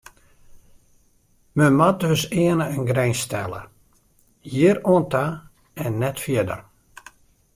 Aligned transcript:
Men 1.59 1.75
moat 1.81 1.99
dus 2.05 2.23
earne 2.45 2.65
in 2.77 2.87
grins 2.91 3.19
stelle: 3.25 3.61
hjir 4.51 4.77
oan 4.91 5.05
ta 5.13 5.25
en 5.83 5.93
net 6.01 6.17
fierder. 6.23 6.61